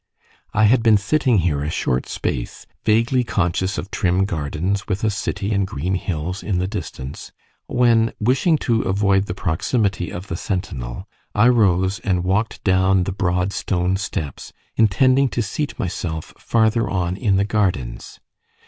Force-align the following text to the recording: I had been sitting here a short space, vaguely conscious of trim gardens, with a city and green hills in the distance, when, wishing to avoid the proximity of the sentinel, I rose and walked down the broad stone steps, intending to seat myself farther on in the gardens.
I 0.51 0.63
had 0.63 0.81
been 0.81 0.97
sitting 0.97 1.37
here 1.45 1.63
a 1.63 1.69
short 1.69 2.07
space, 2.07 2.65
vaguely 2.83 3.23
conscious 3.23 3.77
of 3.77 3.91
trim 3.91 4.25
gardens, 4.25 4.87
with 4.87 5.03
a 5.03 5.11
city 5.11 5.53
and 5.53 5.67
green 5.67 5.93
hills 5.93 6.41
in 6.41 6.57
the 6.57 6.65
distance, 6.65 7.31
when, 7.67 8.11
wishing 8.19 8.57
to 8.65 8.81
avoid 8.81 9.27
the 9.27 9.35
proximity 9.35 10.09
of 10.09 10.25
the 10.25 10.35
sentinel, 10.35 11.07
I 11.35 11.49
rose 11.49 11.99
and 11.99 12.23
walked 12.23 12.63
down 12.63 13.03
the 13.03 13.11
broad 13.11 13.53
stone 13.53 13.95
steps, 13.95 14.51
intending 14.75 15.29
to 15.29 15.43
seat 15.43 15.77
myself 15.77 16.33
farther 16.39 16.89
on 16.89 17.15
in 17.15 17.35
the 17.35 17.45
gardens. 17.45 18.19